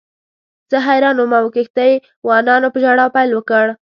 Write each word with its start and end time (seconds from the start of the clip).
زه 0.71 0.77
حیران 0.87 1.15
وم 1.19 1.33
او 1.41 1.47
کښتۍ 1.55 1.93
وانانو 2.27 2.67
په 2.73 2.79
ژړا 2.83 3.05
پیل 3.15 3.29
وکړ. 3.33 3.65